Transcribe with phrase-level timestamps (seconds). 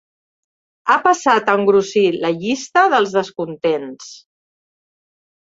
[0.93, 4.11] Ha passat a engrossir la llista dels descontents.